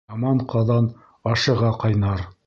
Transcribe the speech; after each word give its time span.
Яман 0.11 0.39
ҡаҙан 0.53 0.87
ашыға 1.33 1.69
ҡайнар. 1.85 2.25